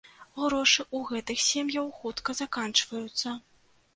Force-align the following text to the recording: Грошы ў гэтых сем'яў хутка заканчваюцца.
Грошы 0.37 0.81
ў 0.83 1.09
гэтых 1.09 1.43
сем'яў 1.49 1.91
хутка 1.99 2.37
заканчваюцца. 2.41 3.37